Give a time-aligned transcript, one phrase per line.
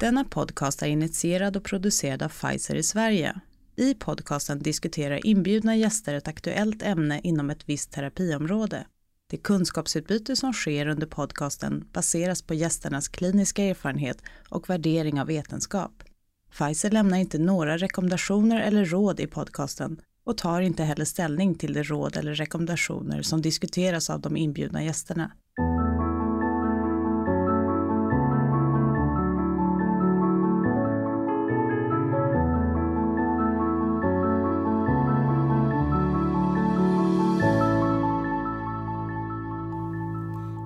[0.00, 3.40] Denna podcast är initierad och producerad av Pfizer i Sverige.
[3.76, 8.86] I podcasten diskuterar inbjudna gäster ett aktuellt ämne inom ett visst terapiområde.
[9.30, 16.02] Det kunskapsutbyte som sker under podcasten baseras på gästernas kliniska erfarenhet och värdering av vetenskap.
[16.58, 21.72] Pfizer lämnar inte några rekommendationer eller råd i podcasten och tar inte heller ställning till
[21.72, 25.30] de råd eller rekommendationer som diskuteras av de inbjudna gästerna.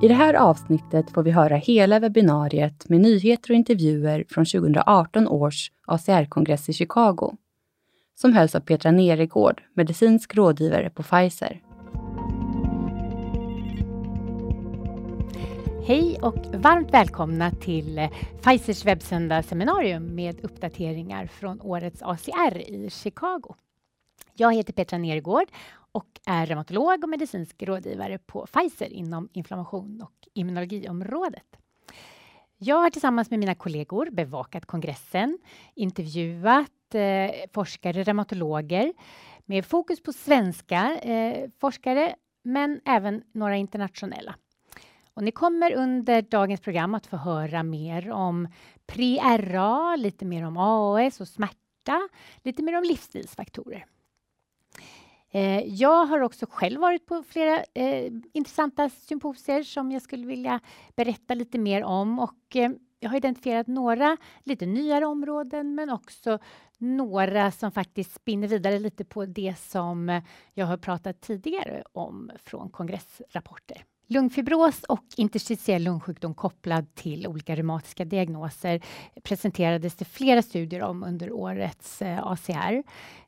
[0.04, 5.28] I det här avsnittet får vi höra hela webbinariet med nyheter och intervjuer från 2018
[5.28, 7.36] års ACR-kongress i Chicago,
[8.14, 11.62] som hölls av Petra Neregård, medicinsk rådgivare på Pfizer.
[15.86, 18.08] Hej och varmt välkomna till
[18.42, 23.54] Pfizers webbsända seminarium med uppdateringar från årets ACR i Chicago.
[24.34, 25.48] Jag heter Petra Nergård
[25.94, 31.56] och är reumatolog och medicinsk rådgivare på Pfizer inom inflammation och immunologiområdet.
[32.58, 35.38] Jag har tillsammans med mina kollegor bevakat kongressen,
[35.74, 38.92] intervjuat eh, forskare, reumatologer
[39.44, 44.34] med fokus på svenska eh, forskare, men även några internationella.
[45.14, 48.48] Och ni kommer under dagens program att få höra mer om
[48.86, 52.08] pre-RA, lite mer om AAS och smärta,
[52.42, 53.84] lite mer om livsstilsfaktorer.
[55.34, 60.60] Eh, jag har också själv varit på flera eh, intressanta symposier som jag skulle vilja
[60.96, 66.38] berätta lite mer om och eh, jag har identifierat några lite nyare områden men också
[66.78, 70.22] några som faktiskt spinner vidare lite på det som eh,
[70.54, 73.84] jag har pratat tidigare om från kongressrapporter.
[74.06, 78.80] Lungfibros och interstitiell lungsjukdom kopplad till olika reumatiska diagnoser
[79.22, 82.82] presenterades det flera studier om under årets eh, ACR.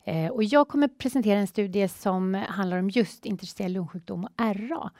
[0.05, 4.91] Eh, och jag kommer presentera en studie som handlar om just interstitiell lungsjukdom och RA.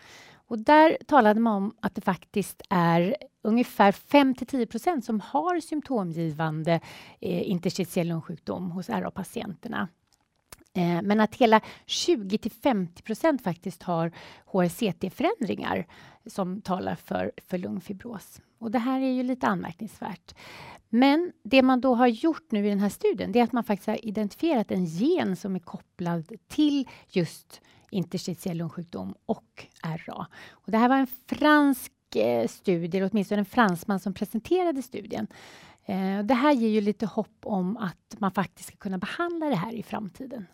[0.49, 6.81] Och där talade man om att det faktiskt är ungefär 5 10% som har symptomgivande
[7.21, 9.89] eh, interstitiell lungsjukdom hos RA-patienterna.
[10.77, 14.13] Eh, men att hela 20 till 50 procent faktiskt har
[14.47, 15.87] HRCT-förändringar
[16.27, 18.41] som talar för, för lungfibros.
[18.59, 20.35] Och det här är ju lite anmärkningsvärt.
[20.89, 23.65] Men det man då har gjort nu i den här studien, det är att man
[23.65, 27.61] faktiskt har identifierat en gen som är kopplad till just
[27.91, 30.27] interstitiell lungsjukdom och RA.
[30.51, 35.27] Och det här var en fransk eh, studie, eller åtminstone en fransman som presenterade studien.
[35.85, 39.57] Eh, det här ger ju lite hopp om att man faktiskt ska kunna behandla det
[39.57, 40.47] här i framtiden.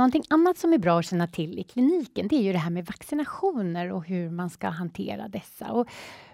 [0.00, 2.70] Någonting annat som är bra att känna till i kliniken det är ju det här
[2.70, 5.72] med vaccinationer och hur man ska hantera dessa.
[5.72, 5.88] Och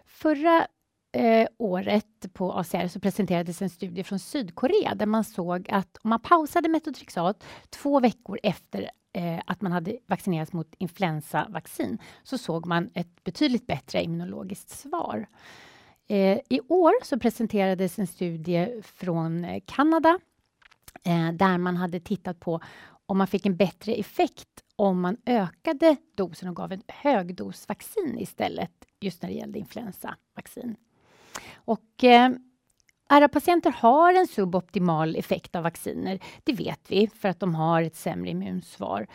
[0.07, 0.67] förra
[1.13, 6.11] eh, året på ACR så presenterades en studie från Sydkorea där man såg att om
[6.11, 12.67] man pausade metotrexat två veckor efter eh, att man hade vaccinerats mot influensavaccin så såg
[12.67, 15.27] man ett betydligt bättre immunologiskt svar.
[16.09, 20.19] Eh, I år så presenterades en studie från eh, Kanada
[21.05, 22.61] eh, där man hade tittat på
[23.07, 28.73] om man fick en bättre effekt om man ökade dosen och gav ett högdosvaccin istället,
[29.01, 30.77] just när det gällde influensavaccin.
[31.55, 32.31] Och eh,
[33.09, 36.19] RA-patienter har en suboptimal effekt av vacciner.
[36.45, 39.07] Det vet vi för att de har ett sämre immunsvar.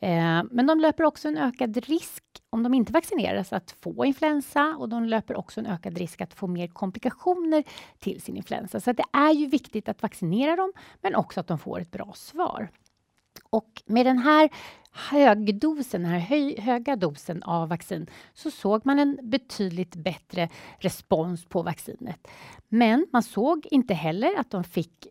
[0.00, 4.76] Eh, men de löper också en ökad risk om de inte vaccineras att få influensa
[4.78, 7.64] och de löper också en ökad risk att få mer komplikationer
[7.98, 8.80] till sin influensa.
[8.80, 12.12] Så det är ju viktigt att vaccinera dem, men också att de får ett bra
[12.14, 12.70] svar.
[13.50, 14.50] Och med den här
[14.92, 20.48] högdosen, den här hö höga dosen av vaccin så såg man en betydligt bättre
[20.78, 22.28] respons på vaccinet.
[22.68, 25.06] Men man såg inte heller att de fick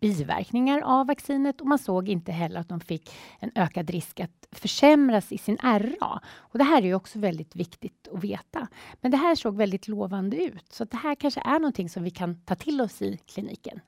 [0.00, 4.48] biverkningar av vaccinet och man såg inte heller att de fick en ökad risk att
[4.52, 6.20] försämras i sin RA.
[6.26, 8.68] Och det här är också väldigt viktigt att veta.
[9.00, 12.10] Men det här såg väldigt lovande ut, så det här kanske är någonting som vi
[12.10, 13.80] kan ta till oss i kliniken.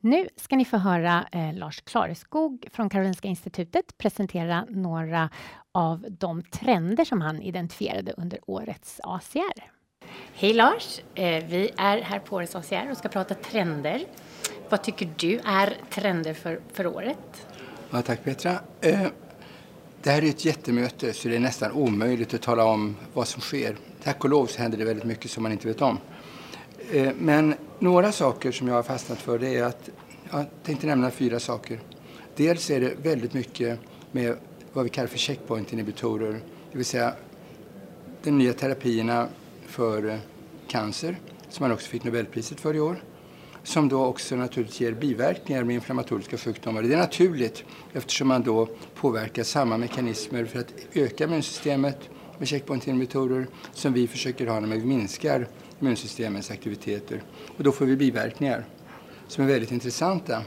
[0.00, 5.30] Nu ska ni få höra eh, Lars Klareskog från Karolinska institutet presentera några
[5.72, 9.70] av de trender som han identifierade under årets ACR.
[10.34, 11.00] Hej Lars!
[11.14, 14.04] Eh, vi är här på årets ACR och ska prata trender.
[14.68, 17.46] Vad tycker du är trender för, för året?
[17.90, 18.52] Ja, tack Petra.
[18.80, 19.06] Eh,
[20.02, 23.40] det här är ett jättemöte så det är nästan omöjligt att tala om vad som
[23.40, 23.76] sker.
[24.02, 25.98] Tack och lov så händer det väldigt mycket som man inte vet om.
[26.92, 29.90] Eh, men några saker som jag har fastnat för det är att
[30.30, 31.80] jag tänkte nämna fyra saker.
[32.36, 33.78] Dels är det väldigt mycket
[34.12, 34.36] med
[34.72, 36.40] vad vi kallar för checkpoint-inhibitorer,
[36.72, 37.14] det vill säga
[38.22, 39.28] de nya terapierna
[39.66, 40.18] för eh,
[40.66, 41.18] cancer
[41.48, 43.02] som man också fick Nobelpriset för i år.
[43.62, 46.82] som då också naturligtvis ger biverkningar med inflammatoriska sjukdomar.
[46.82, 51.98] Det är naturligt eftersom man då påverkar samma mekanismer för att öka immunsystemet
[52.38, 55.46] med checkpointinhibitorer som vi försöker ha när vi minskar
[55.80, 57.22] immunsystemets aktiviteter.
[57.56, 58.64] Och då får vi biverkningar
[59.28, 60.42] som är väldigt intressanta.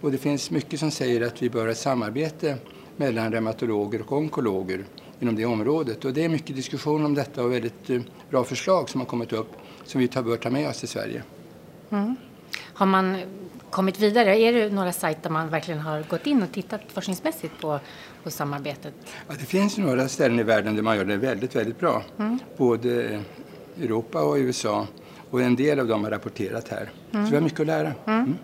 [0.00, 2.56] Och det finns mycket som säger att vi bör ha ett samarbete
[2.96, 4.84] mellan reumatologer och onkologer
[5.20, 6.04] inom det området.
[6.04, 9.32] Och det är mycket diskussion om detta och väldigt eh, bra förslag som har kommit
[9.32, 9.52] upp
[9.84, 11.22] som vi bör ta med oss till Sverige.
[11.90, 12.16] Mm.
[12.74, 13.16] Har man
[13.70, 14.38] kommit vidare?
[14.38, 17.80] Är det några sajter där man verkligen har gått in och tittat forskningsmässigt på,
[18.22, 18.94] på samarbetet?
[19.28, 22.02] Ja, det finns några ställen i världen där man gör det väldigt, väldigt bra.
[22.18, 22.38] Mm.
[22.56, 23.20] Både
[23.82, 24.86] Europa och USA.
[25.30, 26.90] Och en del av dem har rapporterat här.
[27.12, 27.26] Mm.
[27.26, 27.92] Så vi har mycket att lära.
[28.06, 28.20] Mm.
[28.20, 28.38] mm.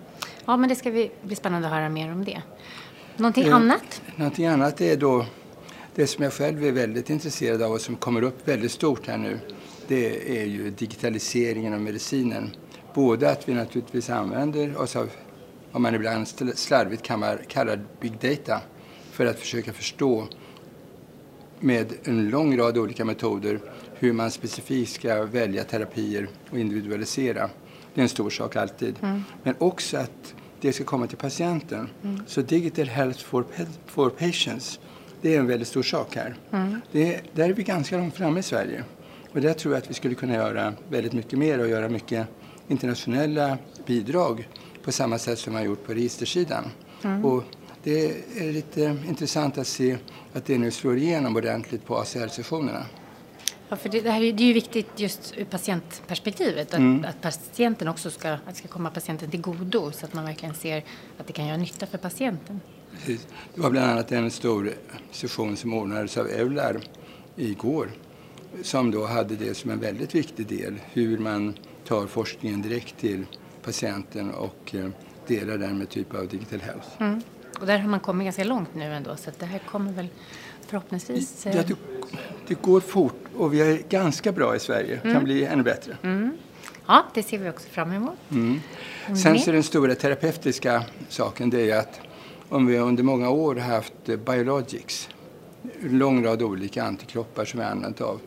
[0.44, 2.42] Ja, men det ska bli spännande att höra mer om det.
[3.16, 4.02] Någonting eh, annat?
[4.16, 5.26] Någonting annat är då
[5.94, 9.18] det som jag själv är väldigt intresserad av och som kommer upp väldigt stort här
[9.18, 9.38] nu.
[9.88, 12.50] Det är ju digitaliseringen av medicinen.
[12.94, 15.10] Både att vi naturligtvis använder oss av
[15.72, 17.02] vad man ibland slarvigt
[17.48, 18.60] kallar big data
[19.10, 20.26] för att försöka förstå
[21.60, 23.60] med en lång rad olika metoder
[24.04, 27.50] hur man specifikt ska välja terapier och individualisera.
[27.94, 28.94] Det är en stor sak alltid.
[29.02, 29.22] Mm.
[29.42, 31.88] Men också att det ska komma till patienten.
[32.02, 32.20] Mm.
[32.26, 33.44] Så digital health for,
[33.86, 34.80] for patients,
[35.20, 36.36] det är en väldigt stor sak här.
[36.50, 36.80] Mm.
[36.92, 38.84] Det, där är vi ganska långt framme i Sverige.
[39.32, 42.26] Och där tror jag att vi skulle kunna göra väldigt mycket mer och göra mycket
[42.68, 44.48] internationella bidrag
[44.84, 46.64] på samma sätt som har gjort på registersidan.
[47.02, 47.24] Mm.
[47.24, 47.44] Och
[47.82, 48.04] det
[48.40, 49.96] är lite intressant att se
[50.32, 52.86] att det nu slår igenom ordentligt på ACR-sessionerna.
[53.68, 57.04] Ja, för det, det, här är, det är ju viktigt just ur patientperspektivet, att, mm.
[57.04, 60.54] att patienten också ska, att det ska komma patienten till godo så att man verkligen
[60.54, 60.84] ser
[61.18, 62.60] att det kan göra nytta för patienten.
[62.90, 63.26] Precis.
[63.54, 64.72] Det var bland annat en stor
[65.10, 66.80] session som ordnades av Eular
[67.36, 67.90] igår
[68.62, 73.26] som då hade det som en väldigt viktig del, hur man tar forskningen direkt till
[73.62, 74.88] patienten och eh,
[75.26, 76.88] delar den med typ av digital health.
[76.98, 77.22] Mm.
[77.60, 80.08] Och där har man kommit ganska långt nu ändå så det här kommer väl
[80.74, 81.42] förhoppningsvis...
[81.42, 81.76] Det,
[82.46, 85.14] det, går fort och vi är ganska bra i Sverige, mm.
[85.14, 85.96] kan bli ännu bättre.
[86.02, 86.36] Mm.
[86.86, 88.18] Ja, det ser vi också fram emot.
[88.30, 88.60] Mm.
[89.16, 92.00] Sen så den stora terapeutiska saken det är att
[92.48, 95.08] om vi under många år har haft eh, biologics,
[95.82, 98.20] en lång rad olika antikroppar som vi har använt av.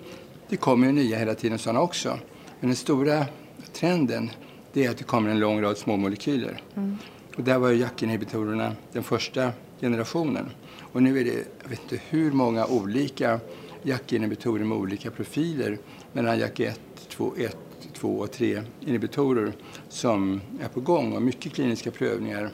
[0.49, 2.19] Det kommer ju nya hela tiden sådana också.
[2.59, 3.25] Men den stora
[3.73, 4.29] trenden
[4.73, 6.61] det är att det kommer en lång rad små molekyler.
[6.75, 6.97] Mm.
[7.37, 9.51] Och där var JAK-inhibitorerna den första
[9.81, 10.49] generationen.
[10.91, 13.39] Och nu är det, jag vet inte hur många olika
[13.83, 15.77] JAK-inhibitorer med olika profiler
[16.13, 16.79] mellan JAK 1,
[17.09, 17.57] 2, 1,
[17.93, 19.53] 2 och 3 inhibitorer
[19.89, 22.49] som är på gång och mycket kliniska prövningar.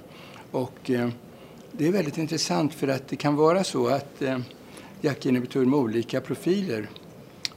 [0.51, 1.09] Och eh,
[1.71, 4.39] det är väldigt intressant för att det kan vara så att eh,
[5.01, 6.89] JAK-inhibitorer med olika profiler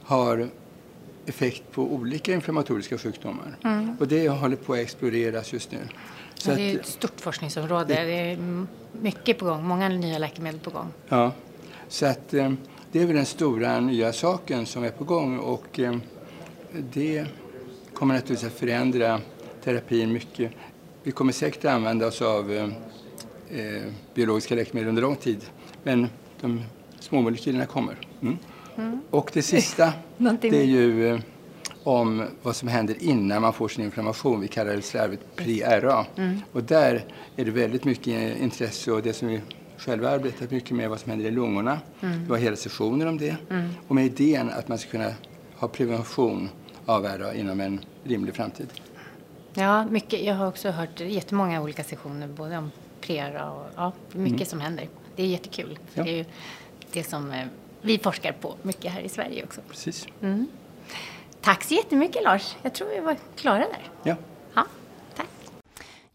[0.01, 0.49] har
[1.25, 3.57] effekt på olika inflammatoriska sjukdomar.
[3.63, 3.95] Mm.
[3.99, 5.79] Och det håller på att exploreras just nu.
[6.37, 7.93] Så det är ett stort forskningsområde.
[7.93, 8.37] Det, det är
[9.01, 10.87] mycket på gång, många nya läkemedel på gång.
[11.09, 11.31] Ja,
[11.87, 12.51] så att eh,
[12.91, 15.97] det är väl den stora nya saken som är på gång och eh,
[16.93, 17.25] det
[17.93, 19.21] kommer naturligtvis att förändra
[19.63, 20.51] terapin mycket.
[21.03, 25.45] Vi kommer säkert att använda oss av eh, biologiska läkemedel under lång tid
[25.83, 26.07] men
[26.41, 26.63] de
[26.99, 27.95] små molekylerna kommer.
[28.21, 28.37] Mm.
[28.77, 29.01] Mm.
[29.09, 29.93] Och det sista,
[30.41, 31.21] det är ju
[31.87, 34.41] om vad som händer innan man får sin inflammation.
[34.41, 36.05] Vi kallar det slarvigt pre-RA.
[36.15, 36.41] Mm.
[36.51, 39.41] Och där är det väldigt mycket intresse och det som vi
[39.77, 41.79] själva arbetat mycket med vad som händer i lungorna.
[42.01, 42.23] Mm.
[42.23, 43.35] Det var hela sessioner om det.
[43.49, 43.69] Mm.
[43.87, 45.13] Och med idén att man ska kunna
[45.55, 46.49] ha prevention
[46.85, 48.67] av RA inom en rimlig framtid.
[49.53, 50.23] Ja, mycket.
[50.23, 54.45] Jag har också hört jättemånga olika sessioner både om pre-RA och ja, mycket mm.
[54.45, 54.87] som händer.
[55.15, 55.79] Det är jättekul.
[55.93, 56.03] Ja.
[56.03, 56.25] Det är ju
[56.91, 57.45] det som eh,
[57.81, 59.61] vi forskar på mycket här i Sverige också.
[59.69, 60.07] Precis.
[60.21, 60.47] Mm.
[61.41, 62.55] Tack så jättemycket Lars.
[62.61, 63.89] Jag tror vi var klara där.
[64.03, 64.15] Ja.
[64.53, 64.65] ja
[65.15, 65.29] tack.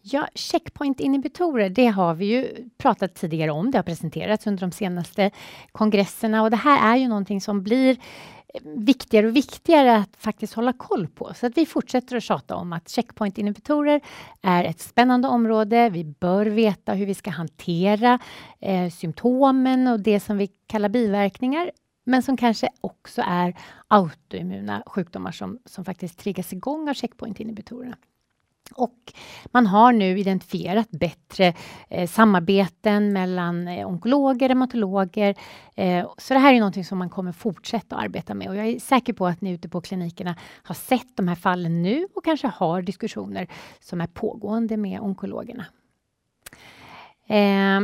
[0.01, 3.71] Ja, checkpoint-inhibitorer, det har vi ju pratat tidigare om.
[3.71, 5.31] Det har presenterats under de senaste
[5.71, 7.97] kongresserna och det här är ju någonting som blir
[8.63, 11.33] viktigare och viktigare att faktiskt hålla koll på.
[11.35, 14.01] Så att vi fortsätter att tjata om att checkpoint-inhibitorer
[14.41, 15.89] är ett spännande område.
[15.89, 18.19] Vi bör veta hur vi ska hantera
[18.59, 21.71] eh, symptomen och det som vi kallar biverkningar
[22.03, 23.55] men som kanske också är
[23.87, 27.95] autoimmuna sjukdomar som, som faktiskt triggas igång av checkpoint-inhibitorerna.
[28.75, 29.13] Och
[29.45, 31.53] man har nu identifierat bättre
[31.89, 35.35] eh, samarbeten mellan eh, onkologer, reumatologer.
[35.75, 38.67] Eh, så det här är någonting som man kommer fortsätta att arbeta med och jag
[38.67, 42.25] är säker på att ni ute på klinikerna har sett de här fallen nu och
[42.25, 43.47] kanske har diskussioner
[43.79, 45.65] som är pågående med onkologerna.
[47.27, 47.81] Eh,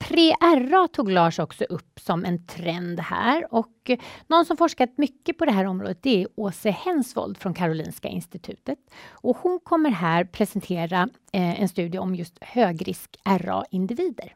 [0.00, 3.90] Eh, Pre-RA tog Lars också upp som en trend här och
[4.26, 8.78] någon som forskat mycket på det här området det är Åse Hensvold från Karolinska institutet.
[9.10, 14.34] Och hon kommer här presentera eh, en studie om just högrisk RA-individer.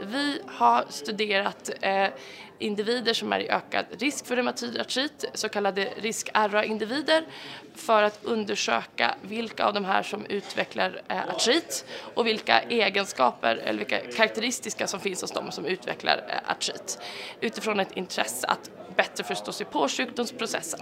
[0.00, 2.08] Vi har studerat eh,
[2.58, 7.24] individer som är i ökad risk för reumatoid artrit, så kallade risk-RA-individer,
[7.74, 11.84] för att undersöka vilka av de här som utvecklar eh, artrit
[12.14, 16.98] och vilka egenskaper eller vilka karaktäristika som finns hos dem som utvecklar eh, artrit
[17.40, 20.80] utifrån ett intresse att bättre förstå sig på sjukdomsprocessen.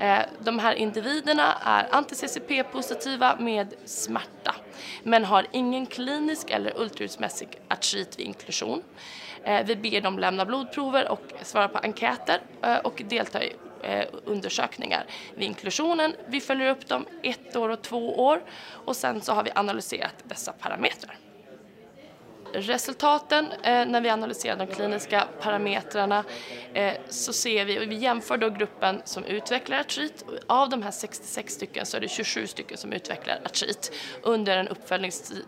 [0.00, 4.54] Eh, de här individerna är anti-CCP-positiva med smärta
[5.02, 8.82] men har ingen klinisk eller ultraljudsmässig artrit vid inklusion.
[9.44, 13.52] Eh, vi ber dem lämna blodprover och svara på enkäter eh, och delta i
[13.82, 16.14] eh, undersökningar vid inklusionen.
[16.26, 18.42] Vi följer upp dem ett år och två år
[18.84, 21.18] och sen så har vi analyserat dessa parametrar
[22.54, 26.24] resultaten eh, när vi analyserar de kliniska parametrarna
[26.74, 30.24] eh, så ser vi, och vi jämför då gruppen som utvecklar artrit.
[30.46, 33.92] Av de här 66 stycken så är det 27 stycken som utvecklar artrit
[34.22, 35.46] under en uppföljningstid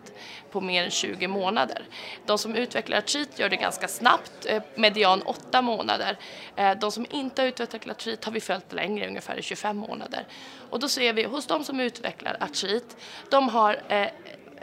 [0.51, 1.83] på mer än 20 månader.
[2.25, 6.17] De som utvecklar artrit gör det ganska snabbt, eh, median 8 månader.
[6.55, 10.27] Eh, de som inte har utvecklat artrit har vi följt längre, ungefär 25 månader.
[10.69, 12.97] Och då ser vi hos de som utvecklar artrit,
[13.29, 14.07] de har eh,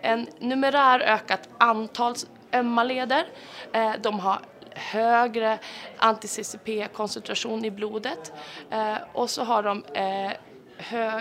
[0.05, 2.15] en numerär ökat antal
[2.55, 3.27] ömma leder.
[3.73, 4.39] Eh, de har
[4.75, 5.59] högre
[5.99, 8.33] anti-CCP-koncentration i blodet
[8.71, 10.33] eh, och så har de eh,
[10.77, 11.21] Hö,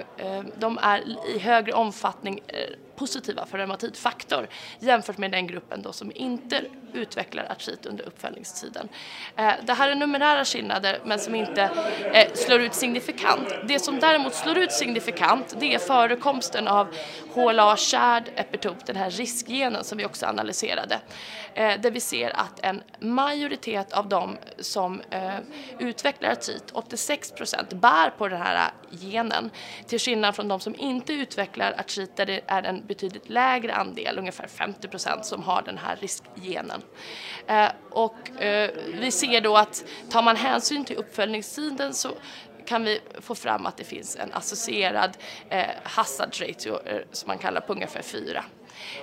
[0.57, 1.03] de är
[1.35, 2.41] i högre omfattning
[3.03, 4.47] positiva för reumatitfaktor
[4.79, 6.61] jämfört med den gruppen då som inte
[6.93, 8.89] utvecklar artrit under uppföljningstiden.
[9.35, 11.61] Eh, det här är numerära skillnader men som inte
[12.13, 13.47] eh, slår ut signifikant.
[13.67, 16.87] Det som däremot slår ut signifikant det är förekomsten av
[17.33, 20.99] HLA-kärd epitop, den här riskgenen som vi också analyserade.
[21.55, 25.37] Eh, där vi ser att en majoritet av de som eh,
[25.79, 29.49] utvecklar artrit, 86 procent, bär på den här eh, genen
[29.87, 34.19] till skillnad från de som inte utvecklar artrit där det är en betydligt lägre andel,
[34.19, 36.81] ungefär 50 procent, som har den här riskgenen.
[37.47, 42.09] Eh, och eh, vi ser då att tar man hänsyn till uppföljningstiden så
[42.65, 45.17] kan vi få fram att det finns en associerad
[45.49, 48.43] eh, hazard ratio eh, som man kallar på ungefär 4.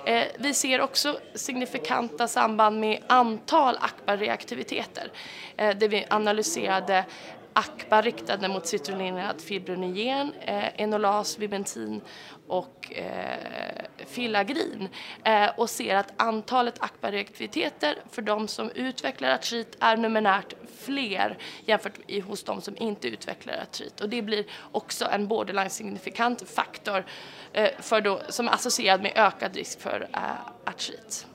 [0.05, 5.11] Eh, vi ser också signifikanta samband med antal ACPA-reaktiviteter
[5.57, 7.05] eh, där vi analyserade
[7.53, 12.01] ACPA riktade mot citrullinerad fibrinogen, eh, enolas, vimentin
[12.47, 14.89] och eh, filagrin
[15.23, 22.07] eh, och ser att antalet ACPA-reaktiviteter för de som utvecklar artrit är numerärt fler jämfört
[22.07, 27.05] med hos de som inte utvecklar artrit och det blir också en borderline signifikant faktor
[27.53, 30.21] eh, för då, som är associerad med ökad risk för eh,
[30.65, 31.27] artrit.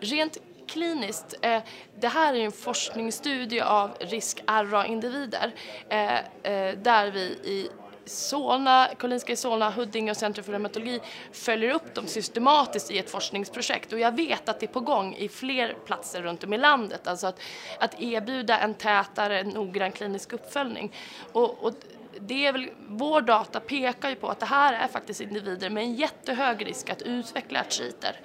[0.00, 1.62] Rent kliniskt, eh,
[2.00, 5.54] det här är en forskningsstudie av risk-RA-individer
[5.88, 7.70] eh, eh, där vi i
[8.06, 11.00] Solna, Karolinska i Solna, Huddinge och Centrum för reumatologi
[11.32, 13.92] följer upp dem systematiskt i ett forskningsprojekt.
[13.92, 17.06] Och jag vet att det är på gång i fler platser runt om i landet,
[17.06, 17.40] alltså att,
[17.78, 20.92] att erbjuda en tätare, noggrann klinisk uppföljning.
[21.32, 21.72] Och, och
[22.20, 25.82] det är väl, vår data pekar ju på att det här är faktiskt individer med
[25.82, 28.20] en jättehög risk att utveckla artriter.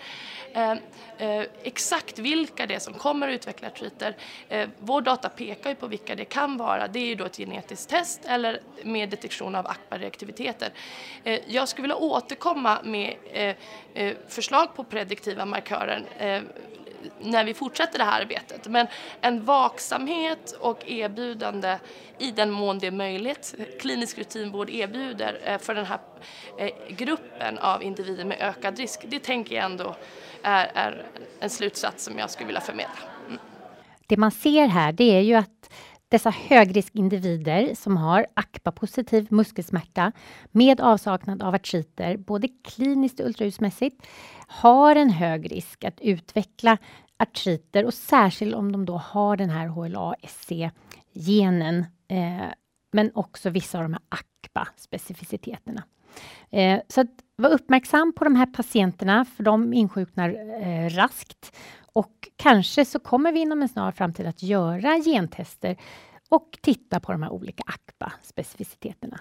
[0.54, 0.72] Eh,
[1.18, 4.16] eh, exakt vilka det är som kommer att utveckla artriter,
[4.50, 6.88] eh, vår data pekar ju på vilka det kan vara.
[6.88, 10.70] Det är ju då ett genetiskt test eller med detektion av ACPA-reaktiviteter.
[11.24, 13.56] Eh, jag skulle vilja återkomma med eh,
[13.94, 16.42] eh, förslag på prediktiva markörer eh,
[17.20, 18.68] när vi fortsätter det här arbetet.
[18.68, 18.88] Men
[19.22, 21.78] en vaksamhet och erbjudande
[22.18, 26.00] i den mån det är möjligt, klinisk rutinvård erbjuder eh, för den här
[26.58, 29.96] eh, gruppen av individer med ökad risk, det tänker jag ändå
[30.44, 31.06] är, är
[31.40, 33.00] en slutsats som jag skulle vilja förmedla.
[33.28, 33.40] Mm.
[34.08, 35.70] Det man ser här det är ju att
[36.10, 40.12] dessa högriskindivider som har ACPA-positiv muskelsmärta
[40.52, 44.08] med avsaknad av artriter, både kliniskt och ultraljudsmässigt,
[44.48, 46.78] har en hög risk att utveckla
[47.18, 50.76] artriter och särskilt om de då har den här HLA-SC-genen,
[52.08, 52.48] eh,
[52.92, 55.84] men också vissa av de här ACPA-specificiteterna.
[56.52, 60.30] Eh, så att var uppmärksam på de här patienterna, för de insjuknar
[60.62, 61.56] eh, raskt.
[61.94, 65.78] Och kanske så kommer vi inom en snar framtid att göra gentester
[66.30, 69.20] och titta på de här olika ACPA-specificiteterna.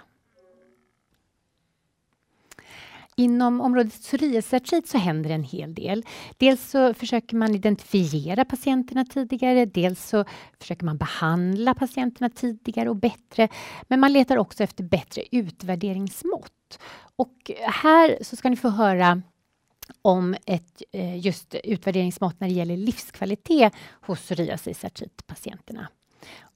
[3.16, 6.04] Inom området psoriasisartrit så händer en hel del.
[6.36, 10.24] Dels så försöker man identifiera patienterna tidigare, dels så
[10.60, 13.48] försöker man behandla patienterna tidigare och bättre.
[13.82, 16.78] Men man letar också efter bättre utvärderingsmått.
[17.16, 19.22] Och här så ska ni få höra
[20.02, 25.88] om ett eh, just utvärderingsmått när det gäller livskvalitet hos psoriasisartritpatienterna.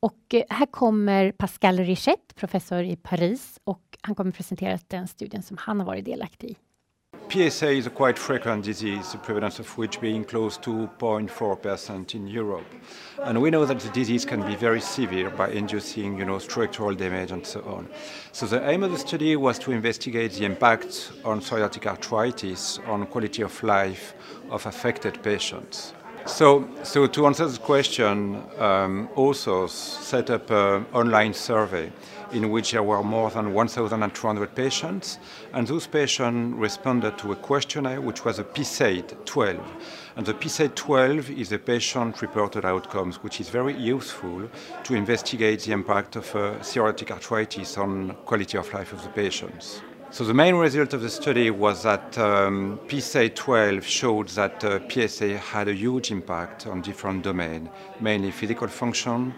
[0.01, 5.43] Och eh, här kommer Pascal Richet, professor i Paris och han kommer presentera den studien
[5.43, 6.57] som han har varit delaktig i.
[7.33, 12.27] PSA is a quite frequent disease, the prevalence of which being close to 0.4% in
[12.27, 12.67] Europe.
[13.23, 16.95] And we know that the disease can be very severe by inducing, you know, structural
[16.95, 17.89] damage and so on.
[18.33, 23.07] So the aim of the study was to investigate the impact on psoriatic arthritis on
[23.07, 24.13] quality of life
[24.51, 25.95] of affected patients.
[26.27, 31.93] So, so to answer this question, um, authors set up an online survey
[32.33, 35.19] in which there were more than 1,200 patients,
[35.53, 39.61] and those patients responded to a questionnaire which was a PSAID 12.
[40.17, 44.49] And the PSAID 12 is a patient-reported outcomes, which is very useful
[44.85, 49.83] to investigate the impact of uh, arthritis on quality of life of the patients.
[50.13, 54.87] So the main result of the study was that um, PSA 12 showed that uh,
[54.87, 59.33] PSA had a huge impact on different domains, mainly physical function,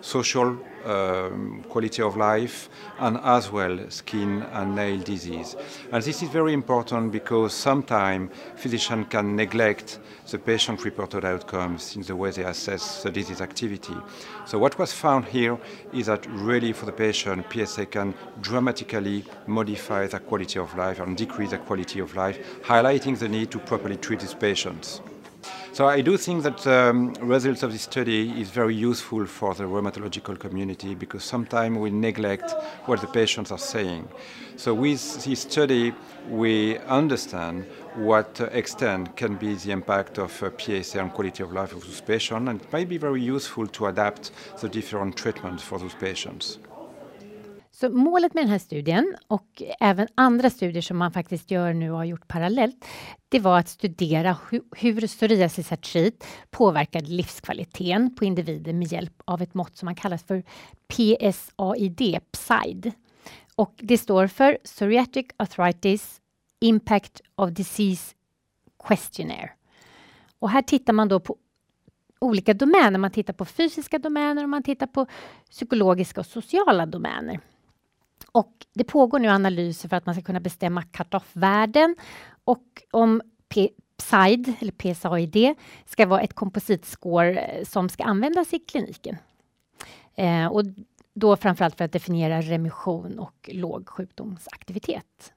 [0.00, 5.56] social um, quality of life, and as well skin and nail disease.
[5.92, 9.98] And this is very important because sometimes physicians can neglect
[10.30, 13.96] the patient-reported outcomes in the way they assess the disease activity.
[14.46, 15.58] So what was found here
[15.92, 21.16] is that really for the patient, PSA can dramatically modify the quality of life and
[21.16, 25.00] decrease the quality of life, highlighting the need to properly treat these patients.
[25.72, 29.64] So I do think that um, results of this study is very useful for the
[29.64, 32.52] rheumatological community because sometimes we neglect
[32.86, 34.08] what the patients are saying.
[34.56, 35.94] So with this study,
[36.28, 41.72] we understand what extent can be the impact of uh, PSA on quality of life
[41.72, 45.78] of those patients, and it might be very useful to adapt the different treatments for
[45.78, 46.58] those patients.
[47.80, 51.90] Så målet med den här studien och även andra studier som man faktiskt gör nu
[51.90, 52.84] och har gjort parallellt,
[53.28, 59.54] det var att studera hu hur psoriasisartrit påverkar livskvaliteten på individer med hjälp av ett
[59.54, 60.42] mått som man kallar för
[60.88, 62.92] PSAID, PSID.
[63.54, 66.20] Och det står för Psoriatic Arthritis
[66.60, 68.14] Impact of Disease
[68.84, 69.50] Questionnaire.
[70.38, 71.36] Och här tittar man då på
[72.18, 72.98] olika domäner.
[72.98, 75.06] Man tittar på fysiska domäner och man tittar på
[75.50, 77.40] psykologiska och sociala domäner.
[78.32, 81.96] Och det pågår nu analyser för att man ska kunna bestämma cut-off-värden
[82.44, 85.54] och om PSID, eller PSAID,
[85.86, 89.16] ska vara ett kompositscore eh, som ska användas i kliniken.
[90.14, 90.62] Eh, och
[91.14, 95.32] då framförallt för att definiera remission och låg sjukdomsaktivitet.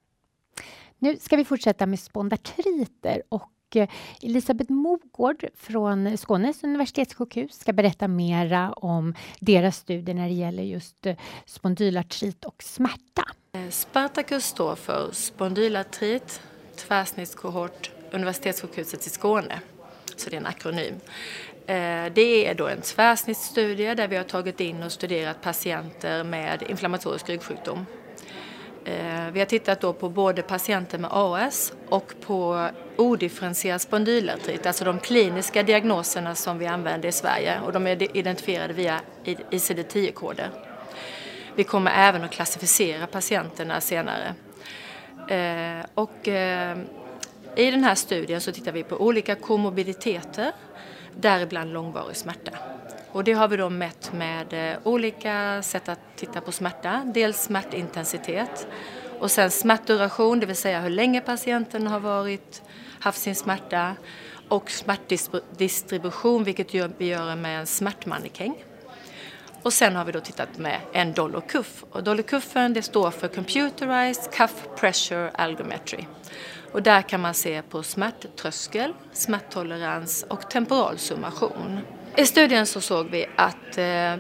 [0.98, 3.90] Nu ska vi fortsätta med spondartriter och eh,
[4.22, 11.06] Elisabeth Mogård från Skånes universitetssjukhus ska berätta mera om deras studier när det gäller just
[11.06, 13.24] eh, spondylartrit och smärta.
[13.54, 16.42] Eh, Spartacus står för spondylartrit,
[16.76, 19.60] tvärsnittskohort, Universitetssjukhuset i Skåne.
[20.16, 20.96] Så det är en akronym.
[21.66, 26.64] Eh, det är då en tvärsnittsstudie där vi har tagit in och studerat patienter med
[26.70, 27.86] inflammatorisk ryggsjukdom
[28.86, 34.86] Eh, vi har tittat då på både patienter med AS och på odifferentierad spondylartrit, alltså
[34.86, 40.50] de kliniska diagnoserna som vi använder i Sverige och de är identifierade via ICD-10-koder.
[41.56, 44.36] Vi kommer även att klassificera patienterna senare.
[45.30, 46.78] Eh, och eh,
[47.56, 50.52] I den här studien så tittar vi på olika komorbiditeter,
[51.16, 52.52] däribland långvarig smärta.
[53.14, 57.12] Och det har vi då mätt med eh, olika sätt att titta på smärta.
[57.14, 58.68] Dels smärtintensitet
[59.20, 62.62] och sen smärtduration, det vill säga hur länge patienten har varit,
[63.00, 63.96] haft sin smärta
[64.50, 68.64] och smärtdistribution, vilket vi gör med en smärtmannekäng.
[69.64, 71.84] Och sen har vi då tittat med en dollarkuff.
[71.92, 76.06] Och dollarkuffen det står för Computerized Cuff Pressure Algometry.
[76.72, 81.80] Och där kan man se på smärttröskel, smärttolerans och temporal summation.
[82.18, 84.16] I studien så såg vi att eh,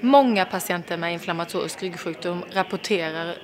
[0.00, 3.36] många patienter med inflammatorisk ryggsjukdom rapporterar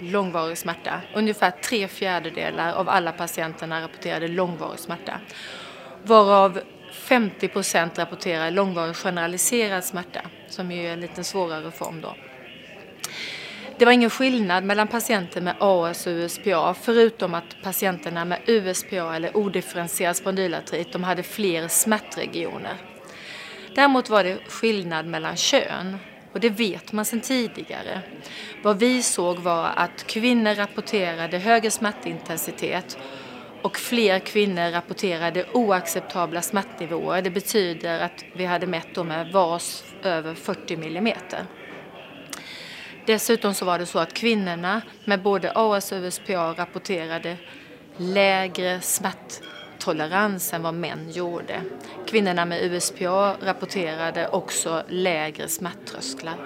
[0.00, 1.00] långvarig smärta.
[1.14, 5.20] Ungefär tre fjärdedelar av alla patienterna rapporterade långvarig smärta.
[6.02, 6.60] Varav
[6.92, 12.14] 50 procent rapporterar långvarig generaliserad smärta, som är en lite svårare form då.
[13.78, 19.16] Det var ingen skillnad mellan patienter med AS och USPA förutom att patienterna med USPA
[19.16, 22.95] eller odifferentierad spondylartrit de hade fler smärtregioner.
[23.76, 25.96] Däremot var det skillnad mellan kön
[26.32, 28.00] och det vet man sedan tidigare.
[28.62, 32.98] Vad vi såg var att kvinnor rapporterade högre smärtintensitet
[33.62, 37.22] och fler kvinnor rapporterade oacceptabla smärtnivåer.
[37.22, 41.46] Det betyder att vi hade mätt dem med VAS över 40 millimeter.
[43.06, 47.36] Dessutom så var det så att kvinnorna med både AS och USPA rapporterade
[47.96, 49.40] lägre smärt
[49.78, 51.60] tolerans än vad män gjorde.
[52.06, 56.36] Kvinnorna med USPA rapporterade också lägre smärttrösklar.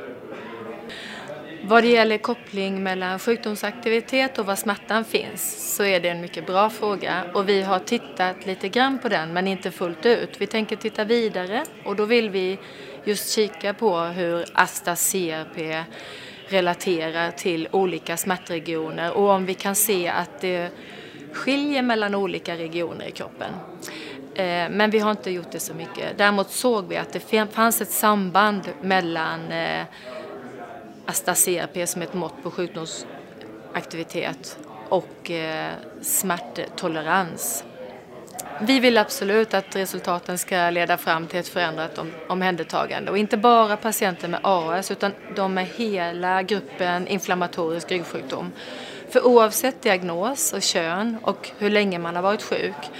[1.62, 6.46] Vad det gäller koppling mellan sjukdomsaktivitet och var smärtan finns så är det en mycket
[6.46, 10.40] bra fråga och vi har tittat lite grann på den men inte fullt ut.
[10.40, 12.58] Vi tänker titta vidare och då vill vi
[13.04, 15.84] just kika på hur Asta CRP
[16.48, 20.70] relaterar till olika smärtregioner och om vi kan se att det
[21.32, 23.52] skiljer mellan olika regioner i kroppen.
[24.34, 26.18] Eh, men vi har inte gjort det så mycket.
[26.18, 29.84] Däremot såg vi att det fanns ett samband mellan eh,
[31.06, 35.70] Asta-CRP som ett mått på sjukdomsaktivitet och eh,
[36.02, 37.64] smärttolerans.
[38.62, 43.36] Vi vill absolut att resultaten ska leda fram till ett förändrat om, omhändertagande och inte
[43.36, 48.52] bara patienter med AS utan de med hela gruppen inflammatorisk ryggsjukdom.
[49.10, 52.90] För oavsett diagnos och kön och hur länge man har varit sjuk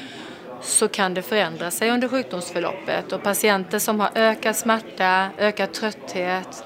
[0.63, 6.65] så kan det förändra sig under sjukdomsförloppet och patienter som har ökad smärta, ökad trötthet,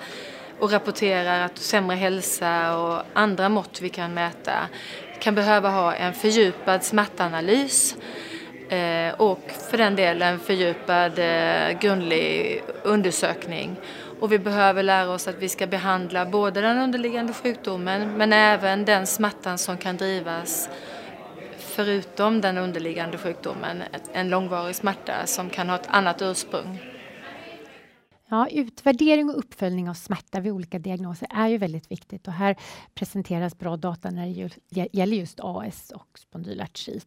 [0.59, 4.69] och rapporterar att sämre hälsa och andra mått vi kan mäta
[5.21, 7.97] kan behöva ha en fördjupad smärtanalys
[8.69, 13.77] eh, och för den delen fördjupad eh, grundlig undersökning.
[14.21, 18.85] Och vi behöver lära oss att vi ska behandla både den underliggande sjukdomen men även
[18.85, 20.69] den smärtan som kan drivas
[21.59, 26.79] förutom den underliggande sjukdomen, en långvarig smärta som kan ha ett annat ursprung.
[28.29, 32.57] Ja, utvärdering och uppföljning av smärta vid olika diagnoser är ju väldigt viktigt och här
[32.95, 37.07] presenteras bra data när det gäller just AS och spondylartrit.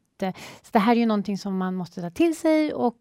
[0.62, 2.96] Så det här är ju någonting som man måste ta till sig och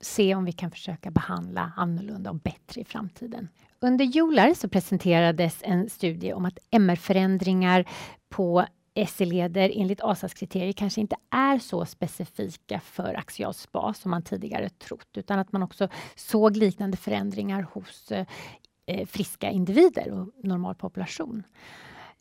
[0.00, 3.48] se om vi kan försöka behandla annorlunda och bättre i framtiden.
[3.80, 7.88] Under Jular så presenterades en studie om att MR-förändringar
[8.28, 8.66] på
[9.08, 14.68] SE-leder enligt ASAs kriterier kanske inte är så specifika för axial spa som man tidigare
[14.68, 21.42] trott, utan att man också såg liknande förändringar hos eh, friska individer och normal population.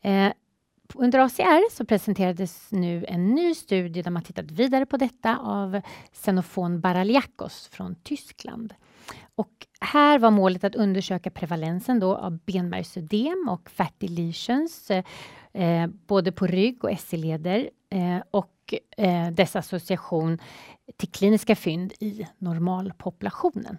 [0.02, 0.32] Eh,
[0.96, 5.82] under ACR så presenterades nu en ny studie där man tittat vidare på detta av
[6.14, 8.74] Xenofon Baraliakos från Tyskland.
[9.36, 14.92] Och här var målet att undersöka prevalensen då av benmärgsödem och fatty lesions
[15.54, 20.40] eh, både på rygg och SE-leder eh, och eh, dess association
[20.98, 23.78] till kliniska fynd i normalpopulationen.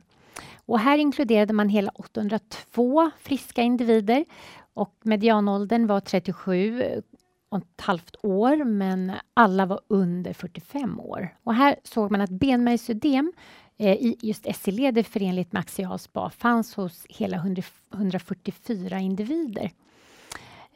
[0.66, 4.24] Och här inkluderade man hela 802 friska individer
[4.74, 6.82] och medianåldern var 37
[7.48, 11.36] och ett halvt år, men alla var under 45 år.
[11.42, 13.32] Och här såg man att benmärgsödem
[13.76, 17.62] eh, i just SE-leder förenligt med axial spa fanns hos hela 100,
[17.94, 19.70] 144 individer.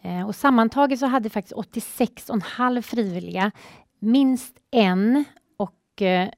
[0.02, 3.50] Eh, och sammantaget så hade faktiskt 86,5 frivilliga
[3.98, 5.24] minst en
[5.56, 6.28] och eh,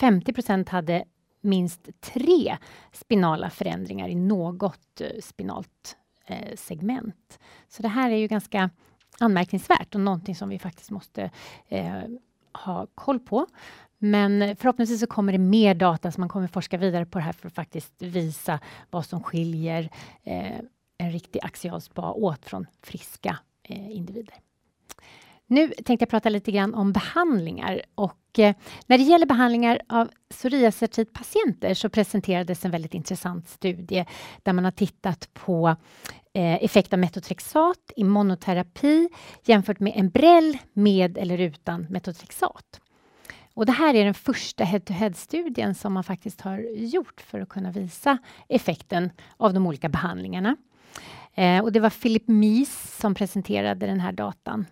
[0.00, 1.04] 50% hade
[1.40, 2.56] minst tre
[2.92, 7.38] spinala förändringar i något eh, spinalt eh, segment.
[7.68, 8.70] Så det här är ju ganska
[9.18, 11.30] anmärkningsvärt och någonting som vi faktiskt måste
[11.68, 12.02] eh,
[12.52, 13.46] ha koll på.
[13.98, 17.32] Men förhoppningsvis så kommer det mer data så man kommer forska vidare på det här
[17.32, 18.60] för att faktiskt visa
[18.90, 19.90] vad som skiljer
[20.22, 20.60] eh,
[20.98, 24.34] en riktig axial spa åt från friska eh, individer.
[25.46, 28.54] Nu tänkte jag prata lite grann om behandlingar och eh,
[28.86, 34.04] när det gäller behandlingar av psoriasartritpatienter så presenterades en väldigt intressant studie
[34.42, 35.76] där man har tittat på
[36.32, 39.08] eh, effekt av metotrexat i monoterapi
[39.44, 42.80] jämfört med Embrell med eller utan metotrexat.
[43.54, 47.70] Och det här är den första head-to-head-studien som man faktiskt har gjort för att kunna
[47.70, 50.56] visa effekten av de olika behandlingarna.
[51.34, 54.66] Eh, och det var Philip Mies som presenterade den här datan.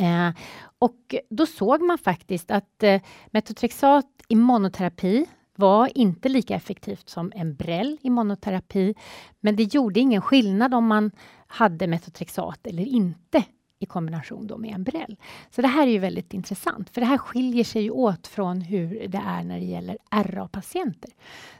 [0.00, 0.30] Eh,
[0.78, 7.32] och då såg man faktiskt att eh, metotrexat i monoterapi var inte lika effektivt som
[7.34, 8.94] Embrell i monoterapi,
[9.40, 11.10] men det gjorde ingen skillnad om man
[11.46, 13.44] hade metotrexat eller inte
[13.78, 15.16] i kombination då med Embrell.
[15.50, 18.60] Så det här är ju väldigt intressant, för det här skiljer sig ju åt från
[18.60, 21.10] hur det är när det gäller RA-patienter,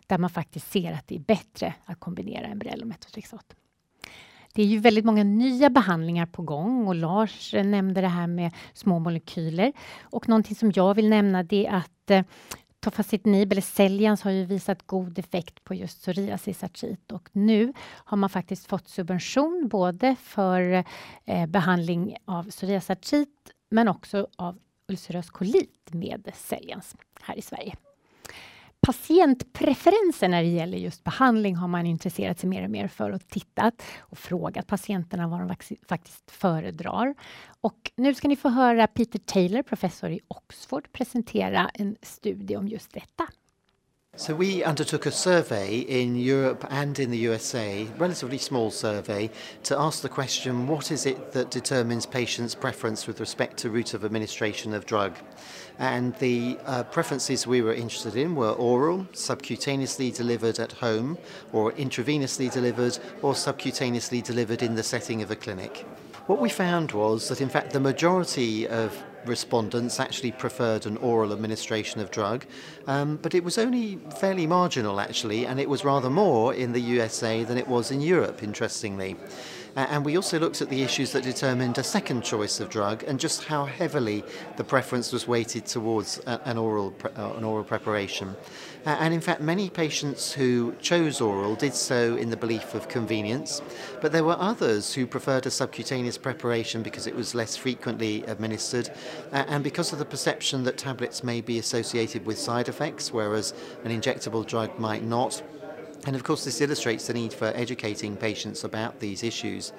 [0.06, 3.54] där man faktiskt ser att det är bättre att kombinera Embrell och metotrexat.
[4.54, 8.26] Det är ju väldigt många nya behandlingar på gång och Lars eh, nämnde det här
[8.26, 9.72] med små molekyler.
[10.00, 12.22] Och någonting som jag vill nämna det är att eh,
[12.80, 17.72] Tofacitinib eller Xelians har ju visat god effekt på just psoriasisartrit och nu
[18.04, 20.84] har man faktiskt fått subvention både för
[21.24, 24.58] eh, behandling av psoriasisartrit men också av
[24.88, 27.76] ulcerös kolit med Xelians här i Sverige
[28.80, 33.28] patientpreferenser när det gäller just behandling har man intresserat sig mer och mer för och
[33.28, 35.54] tittat och frågat patienterna vad de
[35.88, 37.14] faktiskt föredrar.
[37.60, 42.68] Och nu ska ni få höra Peter Taylor, professor i Oxford, presentera en studie om
[42.68, 43.26] just detta.
[44.16, 49.30] So we undertook a survey in Europe and in the USA, relatively small survey,
[49.62, 53.94] to ask the question what is it that determines patients' preference with respect to route
[53.94, 55.12] of administration of drug?
[55.80, 61.16] And the uh, preferences we were interested in were oral, subcutaneously delivered at home,
[61.54, 65.86] or intravenously delivered, or subcutaneously delivered in the setting of a clinic.
[66.26, 71.32] What we found was that, in fact, the majority of respondents actually preferred an oral
[71.32, 72.44] administration of drug,
[72.86, 76.80] um, but it was only fairly marginal actually, and it was rather more in the
[76.80, 79.16] USA than it was in Europe, interestingly.
[79.76, 83.02] Uh, and we also looked at the issues that determined a second choice of drug
[83.04, 84.24] and just how heavily
[84.56, 88.34] the preference was weighted towards a, an, oral uh, an oral preparation.
[88.86, 92.88] Uh, and in fact, many patients who chose oral did so in the belief of
[92.88, 93.60] convenience,
[94.00, 98.90] but there were others who preferred a subcutaneous preparation because it was less frequently administered
[99.32, 103.52] uh, and because of the perception that tablets may be associated with side effects, whereas
[103.84, 105.42] an injectable drug might not.
[106.06, 109.72] And of course, this illustrates the need for educating patients about these issues.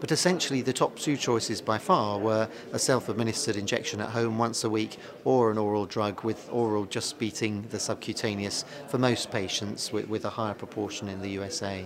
[0.00, 4.38] But essentially, the top two choices by far were a self administered injection at home
[4.38, 9.30] once a week or an oral drug, with oral just beating the subcutaneous for most
[9.30, 11.84] patients, with, with a higher proportion in the USA.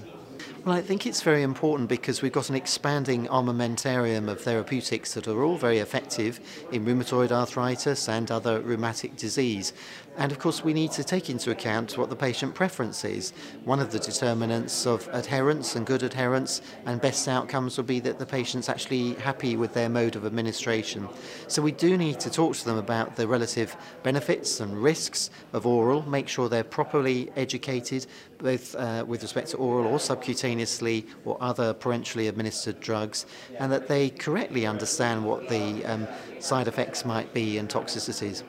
[0.64, 5.26] Well, I think it's very important because we've got an expanding armamentarium of therapeutics that
[5.26, 6.38] are all very effective
[6.70, 9.72] in rheumatoid arthritis and other rheumatic disease.
[10.16, 13.33] And of course, we need to take into account what the patient preference is.
[13.64, 18.18] One of the determinants of adherence and good adherence and best outcomes will be that
[18.18, 21.09] the patient's actually happy with their mode of administration.
[21.49, 25.66] So we do need to talk to them about the relative benefits and risks of
[25.66, 28.07] oral, make sure they're properly educated,
[28.38, 33.27] both uh, with respect to oral or subcutaneously or other parenterally administered drugs,
[33.59, 36.07] and that they correctly understand what the um,
[36.40, 38.42] side effects might be and toxicities.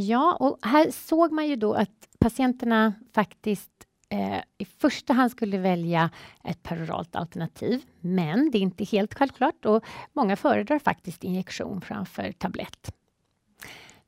[0.00, 3.70] Ja, och här såg man ju då att patienterna faktiskt
[4.10, 6.10] eh, i första hand skulle välja
[6.44, 7.82] ett peroralt alternativ.
[8.00, 12.94] Men det är inte helt självklart och många föredrar faktiskt injektion framför tablett.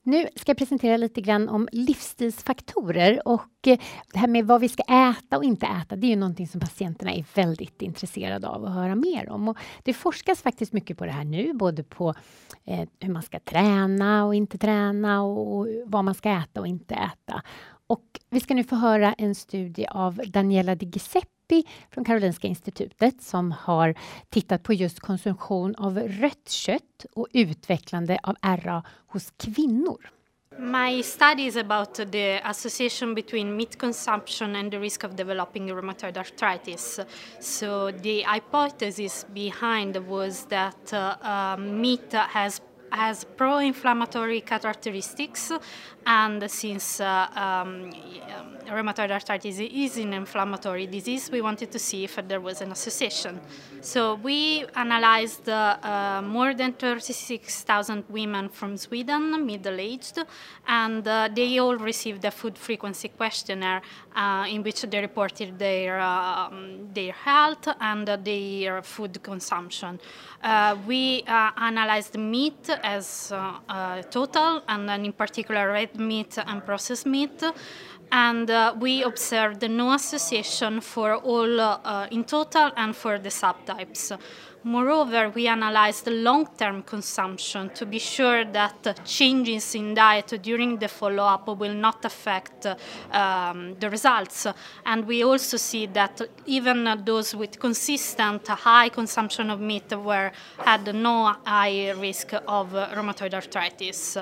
[0.02, 3.78] Nu ska jag presentera lite grann om livsstilsfaktorer och eh,
[4.12, 5.96] det här med vad vi ska äta och inte äta.
[5.96, 9.48] Det är ju någonting som patienterna är väldigt intresserade av att höra mer om.
[9.48, 12.14] Och det forskas faktiskt mycket på det här nu, både på
[12.64, 16.94] eh, hur man ska träna och inte träna och vad man ska äta och inte
[16.94, 17.42] äta.
[17.86, 21.39] Och vi ska nu få höra en studie av Daniela Di Giuseppe
[21.90, 23.94] från Karolinska institutet som har
[24.28, 30.10] tittat på just konsumtion av rött kött och utvecklande av RA hos kvinnor.
[30.58, 36.18] My study is about the association between meat consumption and the risk of developing rheumatoid
[36.18, 37.00] arthritis.
[37.40, 45.52] So the hypothesis behind was that uh, uh, meat has has pro-inflammatory characteristics
[46.06, 47.90] and since uh, um,
[48.66, 53.40] rheumatoid arthritis is an inflammatory disease we wanted to see if there was an association.
[53.80, 60.20] So we analyzed uh, uh, more than 36,000 women from Sweden middle-aged
[60.66, 63.82] and uh, they all received a food frequency questionnaire
[64.14, 69.98] uh, in which they reported their um, their health and their food consumption.
[70.42, 77.06] Uh, we analyzed meat as uh, total, and then in particular red meat and processed
[77.06, 77.42] meat.
[78.12, 84.18] And uh, we observed no association for all uh, in total and for the subtypes.
[84.62, 90.88] Moreover, we analyzed the long-term consumption to be sure that changes in diet during the
[90.88, 92.66] follow-up will not affect
[93.10, 94.46] um, the results.
[94.84, 100.94] And we also see that even those with consistent high consumption of meat were had
[100.94, 104.18] no high risk of rheumatoid arthritis.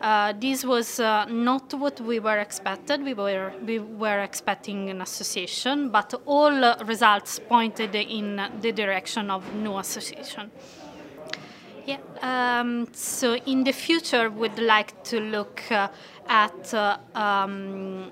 [0.00, 3.02] Uh, this was uh, not what we were expected.
[3.04, 9.30] We were we were expecting an association, but all uh, results pointed in the direction
[9.30, 10.50] of no association.
[11.86, 11.98] Yeah.
[12.22, 15.88] Um, so in the future, we'd like to look uh,
[16.28, 18.10] at uh, um,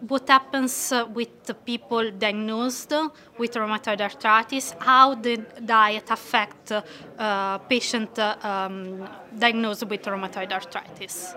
[0.00, 2.92] what happens uh, with the people diagnosed
[3.38, 9.08] with rheumatoid arthritis, how the diet affect uh, patient uh, um,
[9.38, 11.34] diagnosed with rheumatoid arthritis.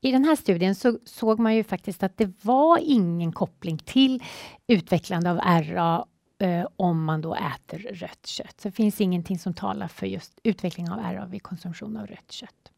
[0.00, 4.22] I den här studien så såg man ju faktiskt att det var ingen koppling till
[4.66, 6.06] utvecklande av RA
[6.38, 8.60] eh, om man då äter rött kött.
[8.60, 12.32] Så det finns ingenting som talar för just utveckling av RA vid konsumtion av rött
[12.32, 12.72] kött.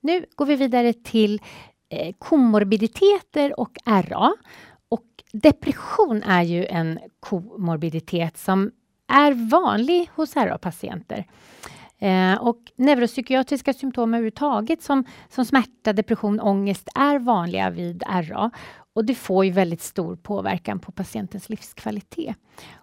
[0.00, 1.42] Nu går vi vidare till
[1.88, 4.32] Eh, komorbiditeter och RA.
[4.88, 8.70] Och depression är ju en komorbiditet som
[9.08, 11.26] är vanlig hos RA-patienter.
[11.98, 18.50] Eh, och neuropsykiatriska symptom överhuvudtaget som, som smärta, depression, ångest är vanliga vid RA.
[18.94, 22.36] Och det får ju väldigt stor påverkan på patientens livskvalitet.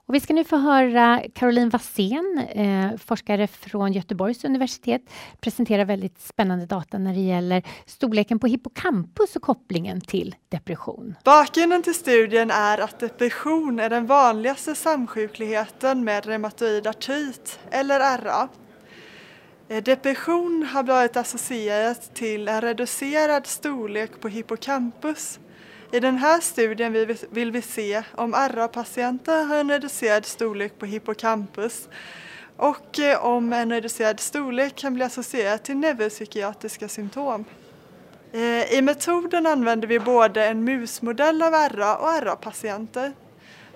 [0.05, 5.01] Och vi ska nu få höra Caroline Wassén, eh, forskare från Göteborgs universitet,
[5.39, 11.15] presentera väldigt spännande data när det gäller storleken på hippocampus och kopplingen till depression.
[11.23, 18.49] Bakgrunden till studien är att depression är den vanligaste samsjukligheten med reumatoid artrit, eller RA.
[19.67, 25.39] Eh, depression har varit associerat till en reducerad storlek på hippocampus
[25.91, 31.89] i den här studien vill vi se om RA-patienter har en reducerad storlek på hippocampus
[32.57, 37.45] och eh, om en reducerad storlek kan bli associerad till neuropsykiatriska symptom.
[38.31, 43.13] Eh, I metoden använder vi både en musmodell av RA och RA-patienter.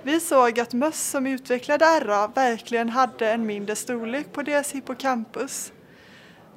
[0.04, 5.72] Vi såg att möss som utvecklade RA verkligen hade en mindre storlek på deras hippocampus.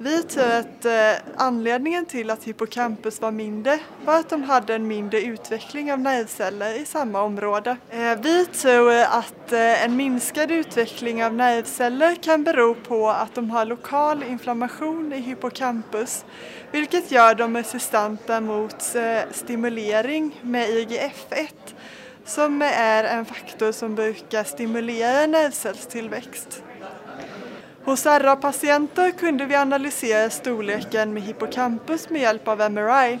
[0.01, 4.87] Vi tror att eh, anledningen till att hippocampus var mindre var att de hade en
[4.87, 7.77] mindre utveckling av nervceller i samma område.
[7.89, 13.49] Eh, vi tror att eh, en minskad utveckling av nervceller kan bero på att de
[13.49, 16.25] har lokal inflammation i hippocampus
[16.71, 18.95] vilket gör dem resistenta mot
[19.31, 21.47] stimulering med IGF-1
[22.25, 26.63] som är en faktor som brukar stimulera nervcellstillväxt.
[27.85, 33.19] Hos RA-patienter kunde vi analysera storleken med hippocampus med hjälp av MRI.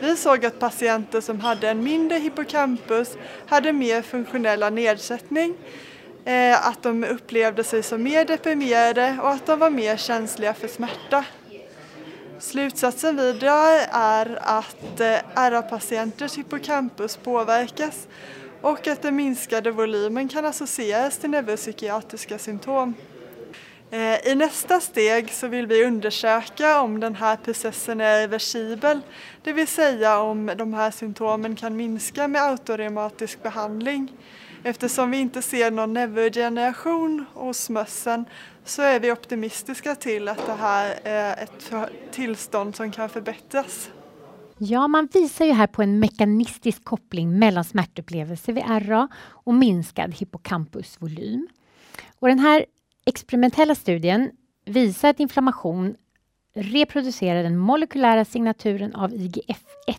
[0.00, 5.54] Vi såg att patienter som hade en mindre hippocampus hade mer funktionella nedsättning,
[6.24, 10.68] eh, att de upplevde sig som mer deprimerade och att de var mer känsliga för
[10.68, 11.24] smärta.
[12.38, 18.08] Slutsatsen vi drar är att eh, RA-patienters hippocampus påverkas
[18.60, 22.94] och att den minskade volymen kan associeras till neuropsykiatriska symptom.
[23.92, 29.00] Eh, I nästa steg så vill vi undersöka om den här processen är reversibel,
[29.42, 34.12] det vill säga om de här symptomen kan minska med autoreumatisk behandling.
[34.62, 38.24] Eftersom vi inte ser någon neurogeneration hos mössen
[38.64, 41.72] så är vi optimistiska till att det här är ett
[42.12, 43.90] tillstånd som kan förbättras.
[44.58, 50.14] Ja, man visar ju här på en mekanistisk koppling mellan smärtupplevelse vid RA och minskad
[50.14, 51.48] hippocampusvolym.
[52.18, 52.64] Och den här
[53.04, 54.30] experimentella studien
[54.64, 55.96] visar att inflammation
[56.54, 59.96] reproducerar den molekylära signaturen av IGF-1,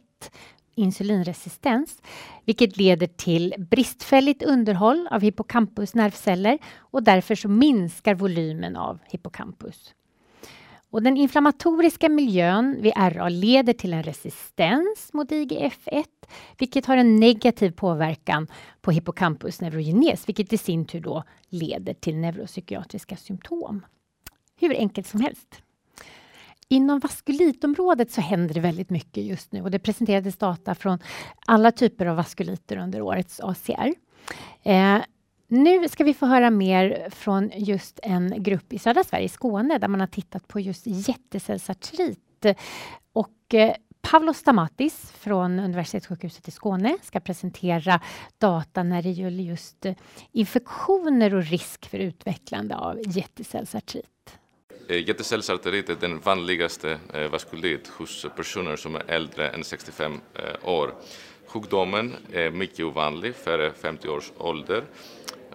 [0.75, 2.01] insulinresistens,
[2.45, 9.93] vilket leder till bristfälligt underhåll av hippocampus nervceller och därför så minskar volymen av hippocampus.
[10.93, 16.05] Och den inflammatoriska miljön vid RA leder till en resistens mot IGF-1
[16.57, 18.47] vilket har en negativ påverkan
[18.81, 23.85] på hippocampus neurogenes vilket i sin tur då leder till neuropsykiatriska symptom.
[24.59, 25.61] Hur enkelt som helst.
[26.67, 30.99] Inom vaskulitområdet så händer det väldigt mycket just nu och det presenterades data från
[31.45, 33.93] alla typer av vaskuliter under årets ACR.
[34.63, 34.97] Eh,
[35.53, 39.87] nu ska vi få höra mer från just en grupp i södra Sverige, Skåne, där
[39.87, 42.45] man har tittat på just jättecellsartrit.
[43.13, 48.01] Och eh, Pavlos Stamatis från Universitetssjukhuset i Skåne ska presentera
[48.37, 49.93] data när det gäller just eh,
[50.31, 54.05] infektioner och risk för utvecklande av jättecellsartrit.
[54.87, 60.19] Eh, jättecellsartrit jättecellsarterit är den vanligaste eh, vaskulit hos personer som är äldre än 65
[60.63, 60.93] år.
[61.47, 64.83] Sjukdomen är mycket ovanlig före 50 års ålder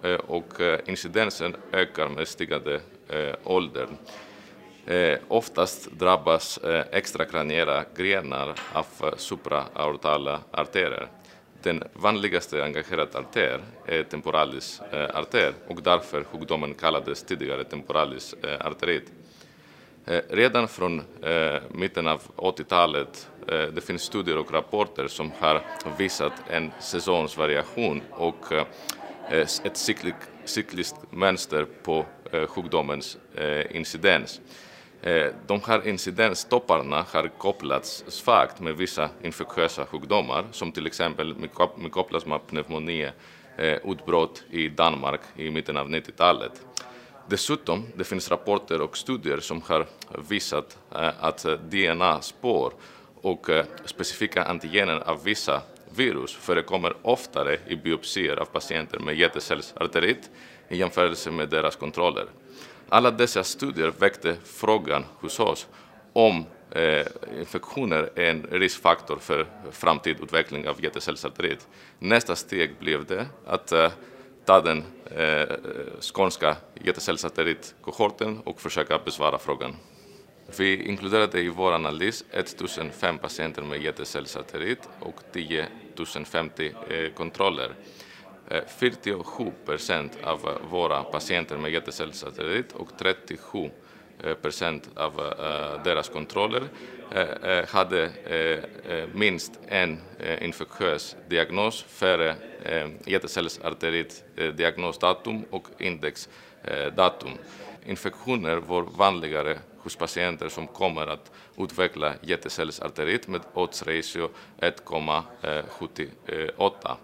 [0.03, 3.87] Eh, och eh, incidensen ökar med stigande eh, ålder.
[5.27, 6.59] Oftast drabbas
[6.91, 11.07] extrakraniella grenar av supraaortala artärer.
[11.61, 14.81] Den vanligaste engagerade artär är temporalis
[15.13, 19.11] artär och därför sjukdomen kallades tidigare temporalis arterit.
[20.29, 21.01] Redan från
[21.69, 25.61] mitten av 80-talet det finns studier och rapporter som har
[25.97, 28.45] visat en säsongsvariation och
[29.31, 30.15] Eh, ett cyklik,
[30.45, 34.41] cykliskt mönster på eh, sjukdomens eh, incidens.
[35.47, 41.35] De här incidenstopparna har kopplats svagt med vissa infektiösa sjukdomar som till exempel
[41.77, 43.09] mykoplasma pneumoni
[43.83, 46.51] utbrott i Danmark i mitten av 90-talet.
[47.29, 49.85] Dessutom det finns rapporter och studier som har
[50.29, 50.77] visat
[51.19, 52.73] att DNA-spår
[53.21, 53.49] och
[53.85, 55.61] specifika antigener av vissa
[55.95, 60.29] virus förekommer oftare i biopsier av patienter med jättecellsarterit
[60.69, 62.25] i jämförelse med deras kontroller.
[62.89, 65.67] Alla dessa studier väckte frågan hos oss
[66.13, 67.07] om eh,
[67.39, 71.67] infektioner är en riskfaktor för framtid utveckling av hjärtcellsarterit.
[71.99, 73.91] Nästa steg blev det att eh,
[74.45, 74.83] ta den
[75.15, 75.47] eh,
[76.01, 79.75] skånska hjärtecellsarteritkohorten och försöka besvara frågan.
[80.57, 85.67] Vi inkluderade i vår analys 1005 patienter med hjärtecellsarterit och 10
[86.25, 87.73] 050 eh, kontroller.
[88.49, 93.69] Eh, 47 procent av våra patienter med hjärtecellsarterit och 37
[94.23, 96.63] eh, procent av eh, deras kontroller
[97.67, 98.09] hade
[99.13, 99.99] minst en
[100.41, 102.35] infektiös diagnos före
[103.05, 107.31] hjärtecellsarterit-diagnosdatum och indexdatum.
[107.85, 116.97] Infektioner var vanligare hos patienter som kommer att utveckla hjärtcellsarterit med odds ratio 1,78.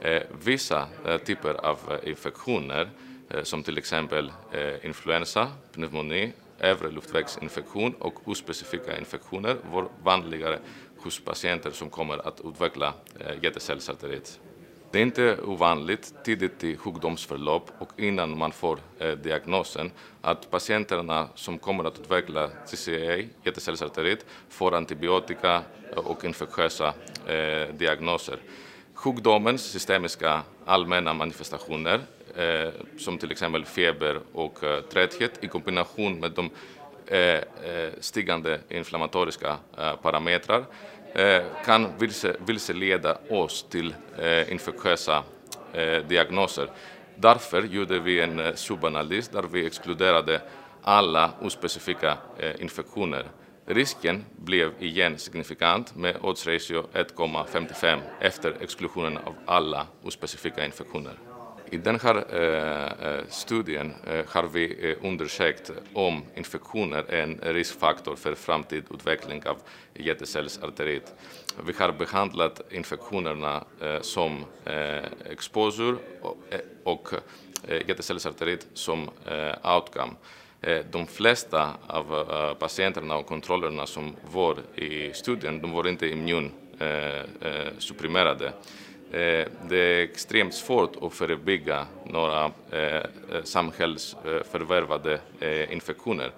[0.00, 2.90] Eh, vissa eh, typer av eh, infektioner
[3.42, 4.32] som till exempel
[4.82, 10.58] influensa, pneumoni, övre luftvägsinfektion och ospecifika infektioner var vanligare
[10.96, 13.36] hos patienter som kommer att utveckla eh.
[14.90, 21.28] Det är inte ovanligt tidigt i sjukdomsförlopp och innan man får eh, diagnosen att patienterna
[21.34, 25.62] som kommer att utveckla CCA, hjärtcellsarterit, får antibiotika
[25.92, 26.94] eh, och infektiösa
[27.26, 28.36] eh, diagnoser.
[28.94, 32.00] Sjukdomens systemiska allmänna manifestationer
[32.36, 36.50] eh, som till exempel feber och eh, trötthet i kombination med de
[37.06, 40.64] eh, eh stigande inflammatoriska eh, parametrar
[41.12, 45.24] Eh, kan vilse, vilseleda oss till eh, infektiösa
[45.72, 46.70] eh, diagnoser.
[47.16, 50.40] Därför gjorde vi en eh, subanalys där vi exkluderade
[50.82, 52.16] alla ospecifika
[52.58, 53.24] infektioner.
[53.66, 61.27] Risken blev igen signifikant med odds ratio 1,55 efter exklusionen av alla ospecifika infektioner.
[61.70, 67.40] I den här eh, eh, studien eh, har vi eh, undersökt om infektioner är en
[67.42, 69.56] riskfaktor för framtid utveckling av
[69.94, 71.14] hjärtcellsarterit.
[71.66, 74.44] Vi har behandlat infektionerna eh, som
[75.24, 75.96] exposure
[76.84, 77.08] och
[77.86, 79.10] hjärtecellsarterit som
[79.62, 80.12] outcome.
[80.90, 88.52] De flesta av patienterna och kontrollerna som var i studien de var inte immunsupprimerade.
[89.12, 93.02] Eh, det är extremt svårt att förebygga några eh, eh,
[93.44, 95.20] samhällsförvärvade
[95.70, 96.30] infektioner.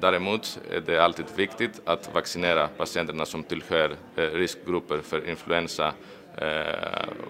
[0.00, 5.92] Däremot är det alltid viktigt att vaccinera patienterna som tillhör riskgrupper för influensa,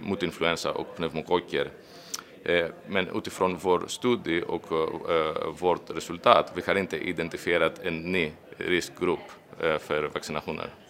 [0.01, 1.71] mot influensa och pneumokocker.
[2.87, 4.63] Men utifrån vår studie och
[5.61, 10.84] vårt resultat, vi har inte identifierat en ny riskgrupp för vaccinationer.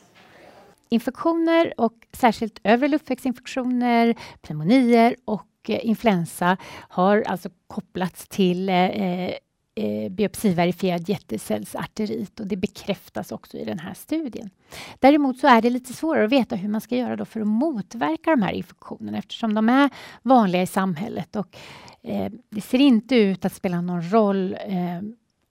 [0.89, 6.57] Infektioner och särskilt övre luftvägsinfektioner, pneumonier och eh, influensa
[6.89, 9.33] har alltså kopplats till eh, eh,
[9.77, 12.41] eh biopsiverifierad jättecellsarterit.
[12.41, 14.51] och det bekräftas också i den här studien.
[14.99, 17.47] Däremot så är det lite svårare att veta hur man ska göra då för att
[17.47, 19.91] motverka de här infektionerna eftersom de är
[20.23, 21.57] vanliga i samhället och
[22.03, 25.01] eh, det ser inte ut att spela någon roll eh,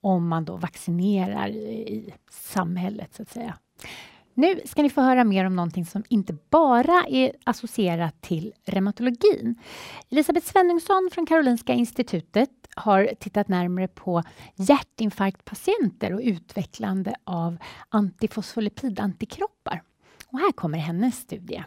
[0.02, 3.58] om man då vaccinerar i samhället så att säga.
[4.34, 9.56] Nu ska ni få höra mer om någonting som inte bara är associerat till reumatologin.
[10.12, 14.24] Elisabeth Svenningsson från Karolinska institutet har tittat närmare på
[14.56, 17.58] hjärtinfarktpatienter och utvecklande av
[17.90, 19.82] antifosfolipidantikroppar.
[20.32, 21.64] Och här kommer hennes studie.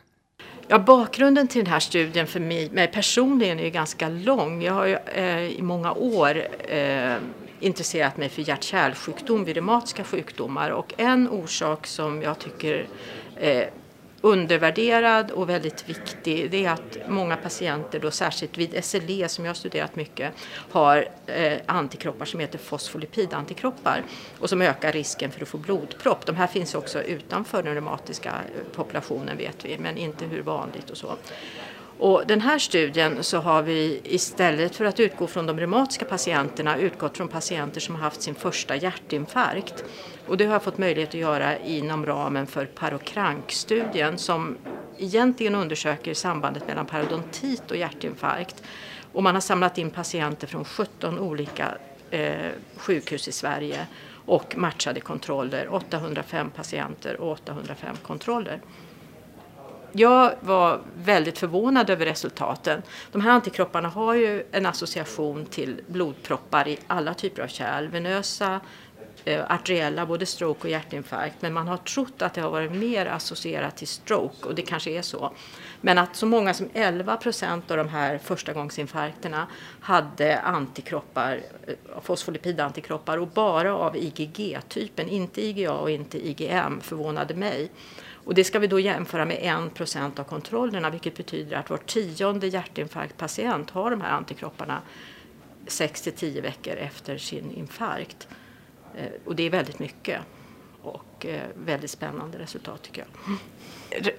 [0.68, 4.62] Ja, bakgrunden till den här studien för mig, mig personligen är ganska lång.
[4.62, 7.14] Jag har ju, eh, i många år eh,
[7.60, 12.86] intresserat mig för hjärt-kärlsjukdom vid reumatiska sjukdomar och en orsak som jag tycker
[13.36, 13.70] är
[14.20, 19.50] undervärderad och väldigt viktig det är att många patienter, då särskilt vid SLE som jag
[19.50, 20.32] har studerat mycket,
[20.70, 24.02] har eh, antikroppar som heter fosfolipidantikroppar
[24.38, 26.26] och som ökar risken för att få blodpropp.
[26.26, 30.90] De här finns också utanför den reumatiska eh, populationen vet vi, men inte hur vanligt
[30.90, 31.14] och så.
[31.98, 36.78] Och den här studien så har vi istället för att utgå från de reumatiska patienterna
[36.78, 39.84] utgått från patienter som har haft sin första hjärtinfarkt.
[40.26, 44.56] Och det har jag fått möjlighet att göra inom ramen för Parokrank-studien som
[44.98, 48.62] egentligen undersöker sambandet mellan parodontit och hjärtinfarkt.
[49.12, 51.74] Och man har samlat in patienter från 17 olika
[52.10, 53.86] eh, sjukhus i Sverige
[54.26, 58.60] och matchade kontroller, 805 patienter och 805 kontroller.
[59.92, 62.82] Jag var väldigt förvånad över resultaten.
[63.12, 67.88] De här antikropparna har ju en association till blodproppar i alla typer av kärl.
[67.88, 68.60] Venösa,
[69.24, 71.36] eh, arteriella, både stroke och hjärtinfarkt.
[71.40, 74.90] Men man har trott att det har varit mer associerat till stroke och det kanske
[74.90, 75.32] är så.
[75.80, 79.46] Men att så många som 11 procent av de här förstagångsinfarkterna
[79.80, 87.70] hade antikroppar, eh, fosfolipidantikroppar och bara av IgG-typen, inte IgA och inte IgM, förvånade mig.
[88.26, 92.46] Och det ska vi då jämföra med 1 av kontrollerna vilket betyder att var tionde
[92.46, 94.82] hjärtinfarktpatient har de här antikropparna
[95.66, 98.28] 6 till 10 veckor efter sin infarkt.
[98.96, 100.20] Eh, och det är väldigt mycket
[100.86, 103.38] och eh, väldigt spännande resultat tycker jag.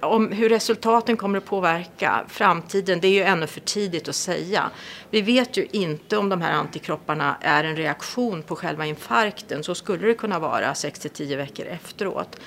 [0.00, 4.70] Om hur resultaten kommer att påverka framtiden, det är ju ännu för tidigt att säga.
[5.10, 9.64] Vi vet ju inte om de här antikropparna är en reaktion på själva infarkten.
[9.64, 12.40] Så skulle det kunna vara 6 till 10 veckor efteråt.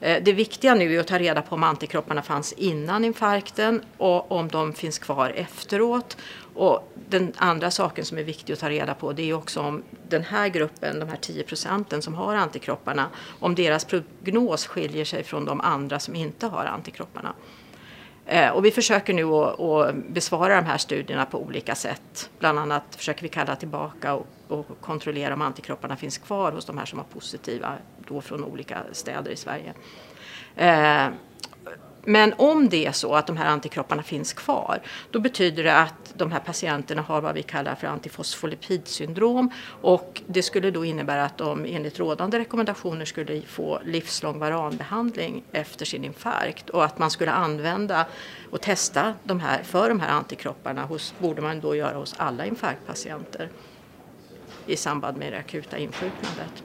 [0.00, 4.32] Eh, det viktiga nu är att ta reda på om antikropparna fanns innan infarkten och
[4.32, 6.16] om de finns kvar efteråt.
[6.58, 9.82] Och den andra saken som är viktig att ta reda på det är också om
[10.08, 13.06] den här gruppen, de här 10 procenten som har antikropparna,
[13.40, 17.34] om deras prognos skiljer sig från de andra som inte har antikropparna.
[18.26, 22.30] Eh, och vi försöker nu att, att besvara de här studierna på olika sätt.
[22.38, 26.78] Bland annat försöker vi kalla tillbaka och, och kontrollera om antikropparna finns kvar hos de
[26.78, 27.72] här som var positiva
[28.08, 29.74] då från olika städer i Sverige.
[30.56, 31.08] Eh,
[32.08, 34.80] men om det är så att de här antikropparna finns kvar,
[35.10, 39.50] då betyder det att de här patienterna har vad vi kallar för antifosfolipidsyndrom
[39.80, 45.84] och det skulle då innebära att de enligt rådande rekommendationer skulle få livslång varanbehandling efter
[45.84, 48.06] sin infarkt och att man skulle använda
[48.50, 52.46] och testa de här, för de här antikropparna hos, borde man då göra hos alla
[52.46, 53.48] infarktpatienter
[54.66, 56.64] i samband med det akuta insjuknandet.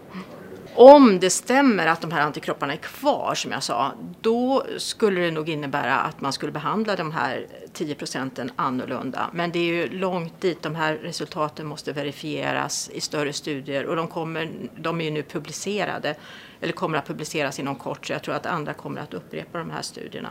[0.76, 5.32] Om det stämmer att de här antikropparna är kvar, som jag sa, då skulle det
[5.32, 9.30] nog innebära att man skulle behandla de här 10 procenten annorlunda.
[9.34, 10.62] Men det är ju långt dit.
[10.62, 15.24] De här resultaten måste verifieras i större studier och de, kommer, de är ju nu
[15.24, 16.16] publicerade,
[16.62, 19.70] eller kommer att publiceras inom kort, så jag tror att andra kommer att upprepa de
[19.70, 20.30] här studierna.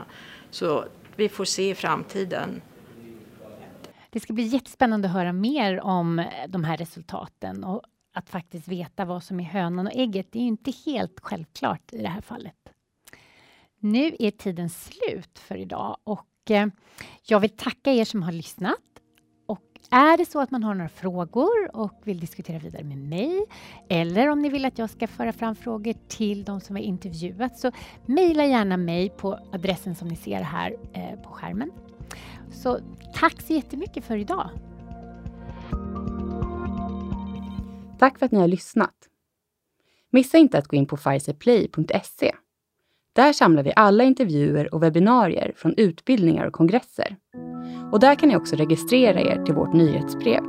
[0.51, 0.84] Så
[1.16, 2.62] vi får se i framtiden.
[4.11, 7.82] Det ska bli jättespännande att höra mer om de här resultaten och
[8.12, 12.02] att faktiskt veta vad som är hönan och ägget, det är inte helt självklart i
[12.02, 12.54] det här fallet.
[13.78, 16.66] Nu är tiden slut för idag och eh,
[17.22, 18.78] jag vill tacka er som har lyssnat.
[19.46, 23.44] Och är det så att man har några frågor och vill diskutera vidare med mig
[23.88, 27.58] eller om ni vill att jag ska föra fram frågor till de som har intervjuat
[27.58, 27.72] så
[28.06, 31.70] mejla gärna mig på adressen som ni ser här eh, på skärmen.
[32.50, 32.78] Så
[33.14, 34.50] tack så jättemycket för idag.
[38.03, 38.94] Tack för att ni har lyssnat.
[40.11, 42.34] Missa inte att gå in på pfizerplay.se.
[43.12, 47.16] Där samlar vi alla intervjuer och webbinarier från utbildningar och kongresser.
[47.92, 50.42] Och där kan ni också registrera er till vårt nyhetsbrev